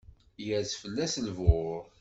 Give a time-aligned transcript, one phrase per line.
[0.47, 1.75] Yers fell-as lbur.